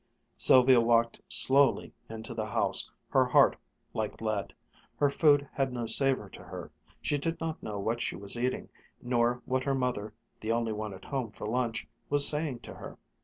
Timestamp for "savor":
5.85-6.27